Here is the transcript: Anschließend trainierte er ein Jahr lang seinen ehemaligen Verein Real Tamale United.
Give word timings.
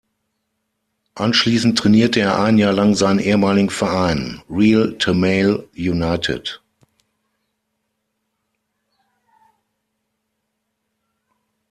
Anschließend 1.13 1.77
trainierte 1.77 2.21
er 2.21 2.39
ein 2.39 2.57
Jahr 2.57 2.73
lang 2.73 2.95
seinen 2.95 3.19
ehemaligen 3.19 3.69
Verein 3.69 4.41
Real 4.49 4.95
Tamale 4.97 5.69
United. 5.75 6.59